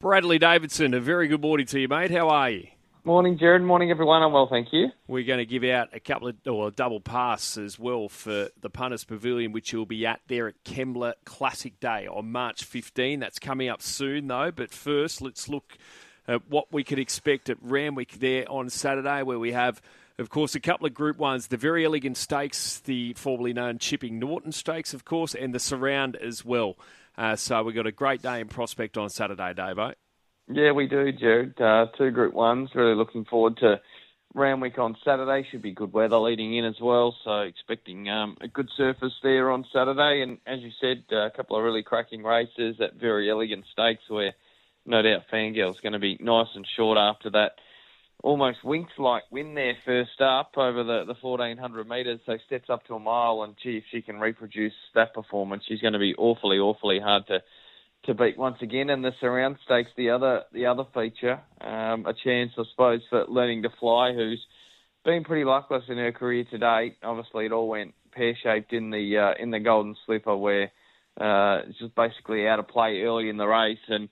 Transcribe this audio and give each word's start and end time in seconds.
Bradley 0.00 0.38
Davidson, 0.38 0.94
a 0.94 1.00
very 1.00 1.26
good 1.26 1.40
morning 1.40 1.66
to 1.66 1.80
you, 1.80 1.88
mate. 1.88 2.12
How 2.12 2.28
are 2.28 2.50
you? 2.50 2.68
Morning, 3.02 3.36
Jared. 3.36 3.62
Morning, 3.62 3.90
everyone. 3.90 4.22
I'm 4.22 4.30
well, 4.30 4.46
thank 4.46 4.72
you. 4.72 4.90
We're 5.08 5.26
going 5.26 5.40
to 5.40 5.44
give 5.44 5.64
out 5.64 5.88
a 5.92 5.98
couple 5.98 6.28
of, 6.28 6.36
or 6.46 6.68
a 6.68 6.70
double 6.70 7.00
pass 7.00 7.56
as 7.58 7.80
well 7.80 8.08
for 8.08 8.48
the 8.60 8.70
Punters 8.70 9.02
Pavilion, 9.02 9.50
which 9.50 9.72
you'll 9.72 9.86
be 9.86 10.06
at 10.06 10.20
there 10.28 10.46
at 10.46 10.62
Kembla 10.62 11.14
Classic 11.24 11.80
Day 11.80 12.06
on 12.06 12.30
March 12.30 12.62
15. 12.62 13.18
That's 13.18 13.40
coming 13.40 13.68
up 13.68 13.82
soon, 13.82 14.28
though. 14.28 14.52
But 14.52 14.70
first, 14.70 15.20
let's 15.20 15.48
look 15.48 15.76
at 16.28 16.48
what 16.48 16.72
we 16.72 16.84
could 16.84 17.00
expect 17.00 17.50
at 17.50 17.56
Randwick 17.60 18.12
there 18.20 18.48
on 18.48 18.70
Saturday, 18.70 19.24
where 19.24 19.40
we 19.40 19.50
have 19.50 19.82
of 20.18 20.30
course, 20.30 20.56
a 20.56 20.60
couple 20.60 20.84
of 20.84 20.94
Group 20.94 21.16
Ones, 21.16 21.46
the 21.46 21.56
Verry 21.56 21.84
Elegant 21.84 22.16
Stakes, 22.16 22.80
the 22.80 23.12
formerly 23.14 23.52
known 23.52 23.78
Chipping 23.78 24.18
Norton 24.18 24.50
Stakes, 24.50 24.92
of 24.92 25.04
course, 25.04 25.32
and 25.32 25.54
the 25.54 25.60
Surround 25.60 26.16
as 26.16 26.44
well. 26.44 26.76
Uh, 27.18 27.34
so 27.34 27.64
we've 27.64 27.74
got 27.74 27.86
a 27.86 27.92
great 27.92 28.22
day 28.22 28.40
in 28.40 28.46
prospect 28.46 28.96
on 28.96 29.10
Saturday, 29.10 29.52
Davo. 29.52 29.92
Yeah, 30.46 30.70
we 30.70 30.86
do, 30.86 31.10
Jared. 31.10 31.60
Uh, 31.60 31.86
two 31.98 32.12
Group 32.12 32.32
Ones. 32.32 32.70
Really 32.76 32.94
looking 32.94 33.24
forward 33.24 33.56
to 33.58 33.80
Randwick 34.34 34.78
on 34.78 34.96
Saturday. 35.04 35.46
Should 35.50 35.60
be 35.60 35.72
good 35.72 35.92
weather 35.92 36.16
leading 36.16 36.56
in 36.56 36.64
as 36.64 36.76
well. 36.80 37.16
So 37.24 37.40
expecting 37.40 38.08
um, 38.08 38.36
a 38.40 38.46
good 38.46 38.68
surface 38.76 39.12
there 39.24 39.50
on 39.50 39.64
Saturday. 39.72 40.22
And 40.22 40.38
as 40.46 40.60
you 40.60 40.70
said, 40.80 41.02
uh, 41.10 41.26
a 41.26 41.30
couple 41.30 41.56
of 41.56 41.64
really 41.64 41.82
cracking 41.82 42.22
races 42.22 42.76
at 42.80 42.94
Verry 42.94 43.28
Elegant 43.28 43.64
Stakes 43.72 44.08
where 44.08 44.32
no 44.86 45.02
doubt 45.02 45.22
Fangirl's 45.30 45.80
going 45.80 45.94
to 45.94 45.98
be 45.98 46.18
nice 46.20 46.48
and 46.54 46.66
short 46.76 46.98
after 46.98 47.30
that 47.30 47.56
almost 48.22 48.58
Winx 48.64 48.86
like 48.98 49.22
win 49.30 49.54
there 49.54 49.74
first 49.84 50.20
up 50.20 50.52
over 50.56 50.82
the, 50.82 51.04
the 51.06 51.14
1400 51.20 51.88
metres, 51.88 52.20
so 52.26 52.36
steps 52.46 52.68
up 52.68 52.84
to 52.86 52.94
a 52.94 52.98
mile. 52.98 53.42
And 53.42 53.54
gee, 53.62 53.78
if 53.78 53.84
she 53.90 54.02
can 54.02 54.18
reproduce 54.18 54.72
that 54.94 55.14
performance, 55.14 55.64
she's 55.66 55.80
going 55.80 55.92
to 55.92 55.98
be 55.98 56.14
awfully, 56.16 56.58
awfully 56.58 57.00
hard 57.00 57.26
to 57.28 57.40
to 58.04 58.14
beat 58.14 58.38
once 58.38 58.58
again. 58.62 58.90
And 58.90 59.04
the 59.04 59.12
surround 59.20 59.56
stakes, 59.64 59.90
the 59.96 60.10
other 60.10 60.42
the 60.52 60.66
other 60.66 60.84
feature, 60.94 61.40
um, 61.60 62.06
a 62.06 62.14
chance 62.14 62.52
I 62.58 62.62
suppose 62.70 63.00
for 63.10 63.26
learning 63.28 63.62
to 63.62 63.70
fly, 63.80 64.12
who's 64.12 64.44
been 65.04 65.24
pretty 65.24 65.44
luckless 65.44 65.84
in 65.88 65.96
her 65.96 66.12
career 66.12 66.44
to 66.50 66.58
date. 66.58 66.96
Obviously, 67.02 67.46
it 67.46 67.52
all 67.52 67.68
went 67.68 67.94
pear 68.12 68.36
shaped 68.42 68.72
in 68.72 68.90
the 68.90 69.16
uh, 69.18 69.42
in 69.42 69.50
the 69.50 69.60
Golden 69.60 69.96
Slipper, 70.06 70.36
where 70.36 70.72
uh, 71.20 71.62
just 71.80 71.94
basically 71.94 72.46
out 72.46 72.58
of 72.58 72.68
play 72.68 73.02
early 73.02 73.28
in 73.28 73.36
the 73.36 73.46
race 73.46 73.78
and 73.88 74.08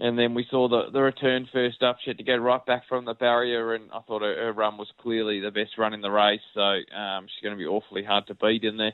and 0.00 0.18
then 0.18 0.32
we 0.34 0.46
saw 0.50 0.66
the 0.66 0.90
the 0.90 1.02
return 1.02 1.46
first 1.52 1.82
up. 1.82 1.98
She 2.02 2.10
had 2.10 2.18
to 2.18 2.24
go 2.24 2.36
right 2.36 2.64
back 2.64 2.88
from 2.88 3.04
the 3.04 3.14
barrier, 3.14 3.74
and 3.74 3.90
I 3.92 4.00
thought 4.00 4.22
her, 4.22 4.34
her 4.34 4.52
run 4.52 4.78
was 4.78 4.88
clearly 4.98 5.40
the 5.40 5.50
best 5.50 5.76
run 5.76 5.92
in 5.92 6.00
the 6.00 6.10
race. 6.10 6.40
So 6.54 6.60
um, 6.60 7.26
she's 7.26 7.42
going 7.42 7.56
to 7.56 7.62
be 7.62 7.66
awfully 7.66 8.02
hard 8.02 8.26
to 8.28 8.34
beat 8.34 8.64
in 8.64 8.78
the 8.78 8.90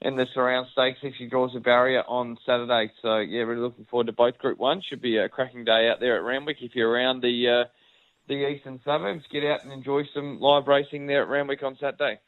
in 0.00 0.16
the 0.16 0.26
surround 0.34 0.66
stakes 0.72 0.98
if 1.02 1.14
she 1.16 1.28
draws 1.28 1.54
a 1.56 1.60
barrier 1.60 2.02
on 2.08 2.36
Saturday. 2.44 2.92
So 3.02 3.18
yeah, 3.18 3.42
really 3.42 3.60
looking 3.60 3.86
forward 3.86 4.08
to 4.08 4.12
both 4.12 4.36
Group 4.38 4.58
One. 4.58 4.82
Should 4.82 5.00
be 5.00 5.16
a 5.16 5.28
cracking 5.28 5.64
day 5.64 5.88
out 5.88 6.00
there 6.00 6.16
at 6.16 6.24
Randwick. 6.24 6.56
If 6.60 6.74
you're 6.74 6.90
around 6.90 7.22
the 7.22 7.64
uh, 7.64 7.68
the 8.26 8.48
eastern 8.48 8.80
suburbs, 8.84 9.24
get 9.30 9.44
out 9.44 9.62
and 9.62 9.72
enjoy 9.72 10.02
some 10.12 10.40
live 10.40 10.66
racing 10.66 11.06
there 11.06 11.22
at 11.22 11.28
Randwick 11.28 11.62
on 11.62 11.76
Saturday. 11.80 12.18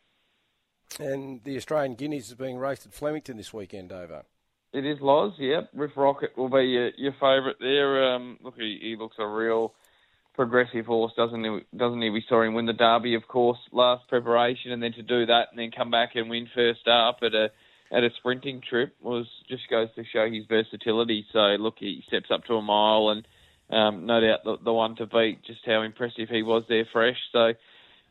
And 0.98 1.42
the 1.44 1.56
Australian 1.56 1.94
Guineas 1.94 2.28
is 2.28 2.34
being 2.34 2.58
raced 2.58 2.86
at 2.86 2.92
Flemington 2.92 3.36
this 3.36 3.52
weekend, 3.52 3.92
over. 3.92 4.24
It 4.72 4.86
is 4.86 4.98
Loz, 5.00 5.32
yep. 5.38 5.68
Riff 5.74 5.92
Rocket 5.96 6.36
will 6.36 6.48
be 6.48 6.62
your, 6.62 6.90
your 6.96 7.12
favourite 7.12 7.56
there. 7.58 8.14
Um, 8.14 8.38
look, 8.42 8.54
he, 8.56 8.78
he 8.80 8.96
looks 8.96 9.16
a 9.18 9.26
real 9.26 9.74
progressive 10.34 10.86
horse, 10.86 11.12
doesn't 11.16 11.42
he? 11.42 11.60
Doesn't 11.76 12.00
he? 12.00 12.10
We 12.10 12.24
saw 12.28 12.42
him 12.42 12.54
win 12.54 12.66
the 12.66 12.72
Derby, 12.72 13.14
of 13.14 13.26
course, 13.26 13.58
last 13.72 14.08
preparation, 14.08 14.70
and 14.70 14.82
then 14.82 14.92
to 14.92 15.02
do 15.02 15.26
that 15.26 15.48
and 15.50 15.58
then 15.58 15.72
come 15.76 15.90
back 15.90 16.10
and 16.14 16.30
win 16.30 16.48
first 16.54 16.86
up 16.86 17.18
at 17.22 17.34
a 17.34 17.50
at 17.92 18.04
a 18.04 18.10
sprinting 18.18 18.62
trip 18.68 18.94
was 19.02 19.26
just 19.48 19.62
goes 19.68 19.88
to 19.96 20.04
show 20.12 20.30
his 20.30 20.44
versatility. 20.48 21.26
So 21.32 21.40
look, 21.58 21.74
he 21.78 22.04
steps 22.06 22.30
up 22.32 22.44
to 22.44 22.54
a 22.54 22.62
mile, 22.62 23.08
and 23.08 23.26
um, 23.76 24.06
no 24.06 24.20
doubt 24.20 24.44
the, 24.44 24.56
the 24.64 24.72
one 24.72 24.94
to 24.96 25.06
beat. 25.06 25.44
Just 25.44 25.60
how 25.66 25.82
impressive 25.82 26.28
he 26.28 26.42
was 26.42 26.62
there, 26.68 26.86
fresh. 26.92 27.18
So. 27.32 27.52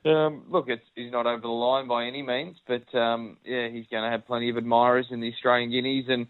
Um, 0.05 0.45
look, 0.49 0.69
he's 0.95 1.11
not 1.11 1.25
over 1.25 1.41
the 1.41 1.49
line 1.49 1.89
by 1.89 2.05
any 2.05 2.21
means, 2.21 2.55
but 2.65 2.97
um, 2.97 3.35
yeah, 3.43 3.67
he's 3.67 3.85
going 3.91 4.01
to 4.01 4.09
have 4.09 4.25
plenty 4.25 4.49
of 4.49 4.55
admirers 4.55 5.07
in 5.11 5.19
the 5.19 5.29
Australian 5.33 5.71
Guineas, 5.71 6.05
and 6.07 6.27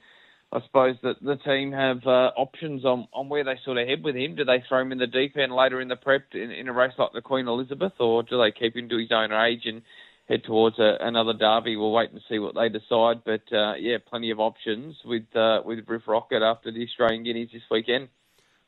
I 0.52 0.62
suppose 0.66 0.96
that 1.04 1.22
the 1.22 1.36
team 1.36 1.72
have 1.74 2.00
uh, 2.08 2.32
options 2.36 2.84
on, 2.84 3.08
on 3.14 3.30
where 3.30 3.44
they 3.44 3.60
sort 3.64 3.78
of 3.78 3.88
head 3.88 4.04
with 4.04 4.16
him. 4.16 4.36
Do 4.36 4.46
they 4.46 4.64
throw 4.68 4.82
him 4.82 4.92
in 4.92 4.98
the 4.98 5.06
deep 5.06 5.38
end 5.38 5.54
later 5.54 5.80
in 5.80 5.90
the 5.90 5.96
prep 5.96 6.24
in, 6.34 6.50
in 6.52 6.68
a 6.68 6.74
race 6.74 6.94
like 6.98 7.14
the 7.14 7.22
Queen 7.22 7.48
Elizabeth, 7.48 7.94
or 8.00 8.24
do 8.24 8.42
they 8.42 8.52
keep 8.52 8.76
him 8.76 8.90
to 8.90 8.98
his 8.98 9.12
own 9.12 9.32
age 9.32 9.62
and 9.66 9.84
head 10.28 10.44
towards 10.44 10.80
a, 10.80 10.98
another 11.02 11.34
derby? 11.34 11.76
We'll 11.76 11.92
wait 11.92 12.10
and 12.12 12.22
see 12.28 12.40
what 12.40 12.56
they 12.56 12.68
decide. 12.68 13.24
But 13.24 13.56
uh, 13.56 13.76
yeah, 13.76 13.98
plenty 14.04 14.32
of 14.32 14.40
options 14.40 14.96
with 15.06 15.36
uh, 15.36 15.62
with 15.64 15.88
Riff 15.88 16.08
Rocket 16.08 16.42
after 16.42 16.72
the 16.72 16.84
Australian 16.84 17.24
Guineas 17.24 17.52
this 17.54 17.62
weekend. 17.70 18.10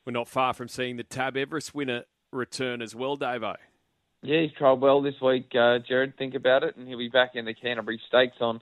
We're 0.06 0.12
not 0.12 0.28
far 0.28 0.54
from 0.54 0.68
seeing 0.68 0.98
the 0.98 1.04
Tab 1.04 1.36
Everest 1.36 1.74
winner 1.74 2.04
return 2.32 2.84
as 2.84 2.96
well, 2.96 3.18
Davo. 3.18 3.56
Yeah, 4.22 4.42
he's 4.42 4.52
trialled 4.52 4.82
well 4.82 5.02
this 5.02 5.20
week, 5.20 5.52
uh, 5.60 5.80
Jared. 5.80 6.16
Think 6.16 6.36
about 6.36 6.62
it, 6.62 6.76
and 6.76 6.88
he'll 6.88 7.00
be 7.00 7.10
back 7.10 7.32
in 7.34 7.46
the 7.46 7.56
Canterbury 7.56 8.00
Stakes 8.08 8.38
on 8.40 8.62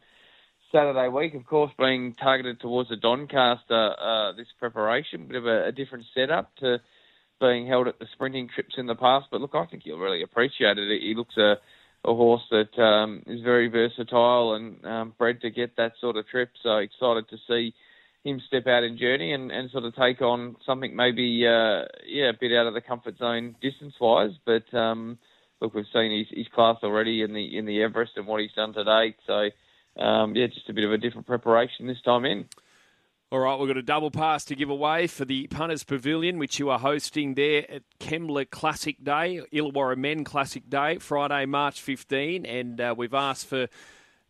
Saturday 0.71 1.07
week, 1.07 1.33
of 1.33 1.45
course, 1.45 1.71
being 1.79 2.13
targeted 2.13 2.59
towards 2.59 2.89
the 2.89 2.95
Doncaster 2.95 3.95
uh, 3.99 4.33
this 4.33 4.47
preparation, 4.59 5.27
bit 5.27 5.37
of 5.37 5.45
a, 5.45 5.67
a, 5.67 5.71
different 5.71 6.05
setup 6.13 6.55
to 6.57 6.77
being 7.39 7.67
held 7.67 7.87
at 7.87 7.97
the 7.97 8.05
sprinting 8.13 8.49
trips 8.53 8.75
in 8.77 8.85
the 8.85 8.95
past. 8.95 9.27
But 9.31 9.41
look, 9.41 9.55
I 9.55 9.65
think 9.65 9.83
you'll 9.85 9.99
really 9.99 10.21
appreciate 10.21 10.77
it. 10.77 11.01
He 11.01 11.15
looks 11.15 11.37
a, 11.37 11.55
a 12.05 12.13
horse 12.13 12.43
that 12.51 12.77
um, 12.79 13.23
is 13.25 13.41
very 13.41 13.67
versatile 13.67 14.53
and 14.53 14.85
um, 14.85 15.13
bred 15.17 15.41
to 15.41 15.49
get 15.49 15.75
that 15.77 15.93
sort 15.99 16.17
of 16.17 16.27
trip. 16.27 16.51
So 16.61 16.77
excited 16.77 17.27
to 17.29 17.37
see 17.47 17.73
him 18.23 18.41
step 18.47 18.67
out 18.67 18.83
in 18.83 18.97
journey 18.97 19.33
and, 19.33 19.51
and 19.51 19.71
sort 19.71 19.85
of 19.85 19.95
take 19.95 20.21
on 20.21 20.55
something 20.65 20.95
maybe 20.95 21.47
uh, 21.47 21.85
yeah 22.05 22.29
a 22.29 22.37
bit 22.39 22.51
out 22.51 22.67
of 22.67 22.73
the 22.73 22.81
comfort 22.81 23.17
zone 23.17 23.55
distance 23.61 23.95
wise. 23.99 24.33
But 24.45 24.71
um, 24.77 25.17
look, 25.61 25.73
we've 25.73 25.85
seen 25.91 26.15
his, 26.15 26.27
his 26.37 26.47
class 26.53 26.77
already 26.83 27.23
in 27.23 27.33
the 27.33 27.57
in 27.57 27.65
the 27.65 27.81
Everest 27.81 28.13
and 28.17 28.27
what 28.27 28.41
he's 28.41 28.53
done 28.53 28.73
to 28.73 28.83
date. 28.83 29.15
So 29.25 29.49
um, 29.99 30.35
yeah, 30.35 30.47
just 30.47 30.69
a 30.69 30.73
bit 30.73 30.85
of 30.85 30.91
a 30.91 30.97
different 30.97 31.27
preparation 31.27 31.87
this 31.87 32.01
time 32.01 32.25
in. 32.25 32.45
All 33.31 33.39
right, 33.39 33.59
we've 33.59 33.67
got 33.67 33.77
a 33.77 33.83
double 33.83 34.09
pass 34.09 34.43
to 34.45 34.55
give 34.55 34.71
away 34.71 35.05
for 35.05 35.23
the 35.23 35.45
Punters 35.47 35.83
Pavilion, 35.83 36.39
which 36.39 36.57
you 36.57 36.71
are 36.71 36.79
hosting 36.79 37.35
there 37.35 37.69
at 37.69 37.83
Kembla 37.99 38.49
Classic 38.49 39.03
Day, 39.03 39.41
Illawarra 39.53 39.97
Men 39.97 40.23
Classic 40.23 40.67
Day, 40.67 40.97
Friday, 40.97 41.45
March 41.45 41.79
15. 41.79 42.47
And 42.47 42.81
uh, 42.81 42.95
we've 42.97 43.13
asked 43.13 43.45
for 43.45 43.67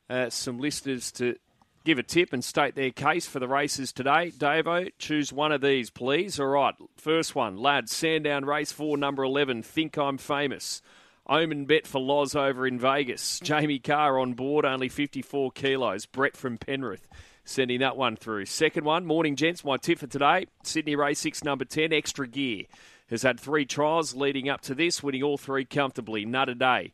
uh, 0.09 0.29
some 0.29 0.59
listeners 0.59 1.13
to 1.13 1.37
give 1.85 1.97
a 1.97 2.03
tip 2.03 2.33
and 2.33 2.43
state 2.43 2.75
their 2.75 2.91
case 2.91 3.25
for 3.25 3.39
the 3.39 3.47
races 3.47 3.93
today. 3.93 4.31
Davo, 4.37 4.91
choose 4.99 5.31
one 5.31 5.53
of 5.53 5.61
these, 5.61 5.89
please. 5.89 6.37
All 6.37 6.47
right, 6.47 6.75
first 6.97 7.35
one, 7.35 7.55
lads, 7.55 7.95
Sandown 7.95 8.43
Race 8.43 8.73
4, 8.73 8.97
number 8.97 9.23
11, 9.23 9.63
Think 9.63 9.97
I'm 9.97 10.17
Famous. 10.17 10.81
Omen 11.29 11.65
bet 11.65 11.85
for 11.85 12.01
Loz 12.01 12.35
over 12.35 12.65
in 12.65 12.79
Vegas. 12.79 13.39
Jamie 13.41 13.77
Kah 13.77 14.19
on 14.19 14.33
board, 14.33 14.65
only 14.65 14.89
54 14.89 15.51
kilos. 15.51 16.07
Brett 16.07 16.35
from 16.35 16.57
Penrith 16.57 17.07
sending 17.45 17.79
that 17.81 17.95
one 17.95 18.15
through. 18.15 18.45
Second 18.45 18.83
one, 18.83 19.05
morning 19.05 19.35
gents, 19.35 19.63
my 19.63 19.77
tip 19.77 19.99
for 19.99 20.07
today 20.07 20.47
Sydney 20.63 20.95
Race 20.95 21.19
6, 21.19 21.43
number 21.43 21.65
10, 21.65 21.93
Extra 21.93 22.27
Gear. 22.27 22.63
Has 23.11 23.21
had 23.23 23.39
three 23.39 23.65
trials 23.65 24.15
leading 24.15 24.49
up 24.49 24.61
to 24.61 24.75
this, 24.75 25.01
winning 25.01 25.23
all 25.23 25.37
three 25.37 25.65
comfortably. 25.65 26.25
Nutter 26.25 26.55
Day. 26.55 26.93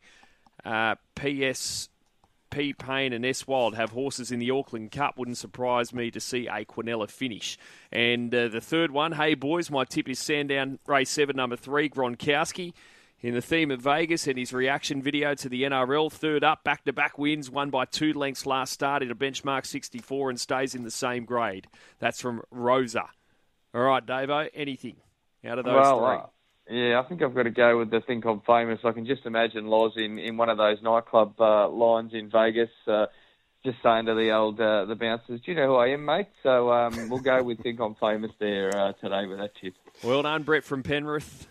Uh, 0.64 0.96
PS. 1.16 1.90
P. 2.52 2.72
Payne 2.72 3.12
and 3.12 3.26
S. 3.26 3.46
Wild 3.46 3.76
have 3.76 3.90
horses 3.90 4.32
in 4.32 4.40
the 4.40 4.52
Auckland 4.52 4.92
Cup. 4.92 5.18
Wouldn't 5.18 5.38
surprise 5.38 5.94
me 5.94 6.10
to 6.12 6.22
see 6.22 6.48
a 6.48 6.64
Quinella 6.64 7.10
finish. 7.10 7.58
And 7.92 8.34
uh, 8.34 8.48
the 8.48 8.62
third 8.62 8.92
one, 8.92 9.12
hey 9.12 9.34
boys, 9.34 9.70
my 9.70 9.84
tip 9.84 10.08
is 10.08 10.20
Sandown 10.20 10.80
Race 10.88 11.10
7, 11.10 11.36
number 11.36 11.58
3, 11.58 11.90
Gronkowski 11.90 12.72
in 13.26 13.34
the 13.34 13.42
theme 13.42 13.72
of 13.72 13.82
Vegas 13.82 14.28
and 14.28 14.38
his 14.38 14.54
reaction 14.54 15.02
video 15.02 15.34
to 15.34 15.50
the 15.50 15.64
NRL. 15.64 16.12
Third 16.12 16.44
up, 16.44 16.64
back 16.64 16.84
to 16.84 16.94
back 16.94 17.18
wins, 17.18 17.50
won 17.50 17.72
by 17.72 17.86
two 17.86 18.14
lengths 18.14 18.46
last 18.46 18.72
start 18.72 19.02
in 19.02 19.10
a 19.10 19.16
benchmark 19.16 19.66
64 19.66 20.30
and 20.30 20.40
stays 20.40 20.76
in 20.76 20.84
the 20.84 20.92
same 20.92 21.26
grade. 21.26 21.66
That's 21.98 22.22
from 22.22 22.44
Rosa. 22.52 23.06
All 23.74 23.82
right, 23.82 24.06
Davo, 24.06 24.48
anything 24.54 24.98
out 25.44 25.58
of 25.58 25.66
those 25.66 25.74
well, 25.74 26.00
three? 26.68 26.78
Uh, 26.78 26.80
yeah, 26.80 27.00
I 27.00 27.04
think 27.10 27.24
I've 27.24 27.34
got 27.34 27.44
to 27.44 27.50
go 27.50 27.80
with 27.80 27.90
the 27.90 28.00
Think 28.02 28.26
I'm 28.26 28.42
Famous. 28.42 28.82
I 28.84 28.92
can 28.92 29.08
just 29.08 29.26
imagine 29.26 29.66
Loz 29.66 29.94
in, 29.98 30.20
in 30.20 30.38
one 30.38 30.50
of 30.50 30.60
those 30.60 30.78
nightclub 30.84 31.34
uh, 31.42 31.68
lines 31.68 32.14
in 32.14 32.30
Vegas. 32.30 32.70
Uh, 32.86 33.08
just 33.64 33.78
saying 33.82 34.06
to 34.06 34.14
the 34.14 34.30
old 34.34 34.62
uh, 34.62 34.86
the 34.86 34.94
bouncers, 34.94 35.42
"Do 35.42 35.52
you 35.52 35.56
know 35.56 35.66
who 35.66 35.76
I 35.78 35.88
am, 35.88 36.06
mate?" 36.06 36.28
So 36.44 36.72
um, 36.72 37.10
we'll 37.10 37.22
go 37.22 37.42
with 37.42 37.64
"Think 37.64 37.80
I'm 37.80 37.96
Famous" 37.96 38.30
there 38.38 38.70
uh, 38.78 38.94
today 38.94 39.26
with 39.26 39.40
that 39.40 39.56
tip. 39.60 39.74
Well 40.04 40.22
done, 40.22 40.44
Brett 40.44 40.64
from 40.64 40.84
Penrith. 40.84 41.48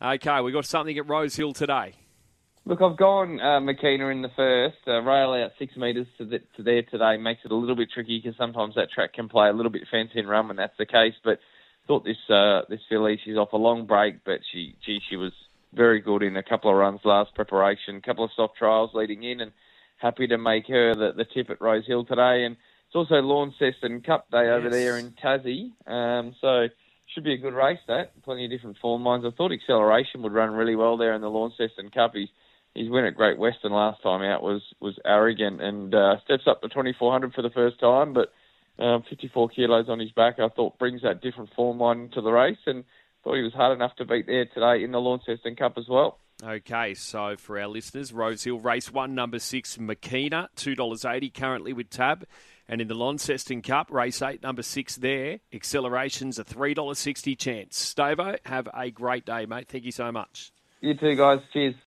Okay, 0.00 0.40
we 0.42 0.52
got 0.52 0.64
something 0.64 0.96
at 0.96 1.08
Rosehill 1.08 1.52
today. 1.52 1.94
Look, 2.64 2.80
I've 2.80 2.96
gone 2.96 3.40
uh, 3.40 3.58
Makina 3.58 4.12
in 4.12 4.22
the 4.22 4.30
first. 4.36 4.76
Uh, 4.86 5.00
rail 5.02 5.32
out 5.32 5.52
six 5.58 5.76
metres 5.76 6.06
to, 6.18 6.24
the, 6.24 6.38
to 6.56 6.62
there 6.62 6.82
today 6.82 7.16
makes 7.16 7.40
it 7.44 7.50
a 7.50 7.56
little 7.56 7.74
bit 7.74 7.88
tricky 7.92 8.20
because 8.22 8.36
sometimes 8.36 8.76
that 8.76 8.90
track 8.90 9.14
can 9.14 9.28
play 9.28 9.48
a 9.48 9.52
little 9.52 9.72
bit 9.72 9.88
fancy 9.90 10.20
and 10.20 10.28
run 10.28 10.46
when 10.46 10.56
that's 10.56 10.76
the 10.78 10.86
case. 10.86 11.14
But 11.24 11.40
thought 11.88 12.04
this 12.04 12.18
uh, 12.30 12.62
this 12.68 12.80
filly, 12.88 13.18
she's 13.24 13.36
off 13.36 13.52
a 13.54 13.56
long 13.56 13.86
break, 13.86 14.24
but 14.24 14.40
she 14.52 14.76
gee, 14.84 15.00
she 15.08 15.16
was 15.16 15.32
very 15.72 16.00
good 16.00 16.22
in 16.22 16.36
a 16.36 16.42
couple 16.44 16.70
of 16.70 16.76
runs 16.76 17.00
last 17.04 17.34
preparation, 17.34 17.96
a 17.96 18.00
couple 18.00 18.24
of 18.24 18.30
soft 18.36 18.56
trials 18.56 18.90
leading 18.94 19.24
in, 19.24 19.40
and 19.40 19.50
happy 19.96 20.28
to 20.28 20.38
make 20.38 20.68
her 20.68 20.94
the, 20.94 21.12
the 21.16 21.24
tip 21.24 21.50
at 21.50 21.60
Rosehill 21.60 22.04
today. 22.04 22.44
And 22.44 22.56
it's 22.86 22.94
also 22.94 23.16
Launceston 23.16 24.02
Cup 24.02 24.30
Day 24.30 24.48
over 24.48 24.70
there 24.70 24.96
in 24.98 25.12
Tassie. 25.12 25.72
Um, 25.90 26.36
so 26.40 26.68
should 27.14 27.24
be 27.24 27.34
a 27.34 27.38
good 27.38 27.54
race. 27.54 27.78
That 27.88 28.22
plenty 28.22 28.44
of 28.44 28.50
different 28.50 28.78
form 28.78 29.04
lines. 29.04 29.24
I 29.26 29.30
thought 29.36 29.52
Acceleration 29.52 30.22
would 30.22 30.32
run 30.32 30.50
really 30.50 30.76
well 30.76 30.96
there 30.96 31.14
in 31.14 31.20
the 31.20 31.30
Launceston 31.30 31.90
Cup. 31.90 32.12
He's 32.14 32.28
his 32.74 32.90
win 32.90 33.04
at 33.04 33.16
Great 33.16 33.38
Western 33.38 33.72
last 33.72 34.02
time 34.02 34.22
out 34.22 34.42
was 34.42 34.62
was 34.80 34.98
arrogant 35.04 35.60
and 35.60 35.94
uh, 35.94 36.16
steps 36.24 36.44
up 36.46 36.60
to 36.62 36.68
2400 36.68 37.32
for 37.32 37.42
the 37.42 37.50
first 37.50 37.80
time, 37.80 38.12
but 38.12 38.32
um, 38.82 39.02
54 39.10 39.48
kilos 39.48 39.88
on 39.88 39.98
his 39.98 40.12
back. 40.12 40.38
I 40.38 40.48
thought 40.48 40.78
brings 40.78 41.02
that 41.02 41.20
different 41.22 41.50
form 41.54 41.78
line 41.78 42.10
to 42.14 42.20
the 42.20 42.30
race, 42.30 42.58
and 42.66 42.84
thought 43.24 43.36
he 43.36 43.42
was 43.42 43.52
hard 43.52 43.76
enough 43.76 43.96
to 43.96 44.04
beat 44.04 44.26
there 44.26 44.46
today 44.46 44.84
in 44.84 44.92
the 44.92 45.00
Launceston 45.00 45.56
Cup 45.56 45.74
as 45.76 45.86
well. 45.88 46.18
Okay, 46.40 46.94
so 46.94 47.36
for 47.36 47.58
our 47.58 47.66
listeners, 47.66 48.12
Rosehill 48.12 48.60
race 48.60 48.92
one, 48.92 49.14
number 49.16 49.40
six, 49.40 49.76
Makina, 49.76 50.48
two 50.54 50.76
dollars 50.76 51.04
eighty 51.04 51.30
currently 51.30 51.72
with 51.72 51.90
Tab, 51.90 52.24
and 52.68 52.80
in 52.80 52.86
the 52.86 52.94
Launceston 52.94 53.60
Cup, 53.60 53.90
race 53.90 54.22
eight, 54.22 54.40
number 54.40 54.62
six 54.62 54.94
there, 54.94 55.40
accelerations 55.52 56.38
a 56.38 56.44
three 56.44 56.74
dollars 56.74 57.00
sixty 57.00 57.34
chance. 57.34 57.92
Stavo, 57.92 58.38
have 58.46 58.68
a 58.72 58.88
great 58.90 59.26
day, 59.26 59.46
mate. 59.46 59.66
Thank 59.68 59.84
you 59.84 59.90
so 59.90 60.12
much. 60.12 60.52
You 60.80 60.94
too, 60.94 61.16
guys. 61.16 61.40
Cheers. 61.52 61.74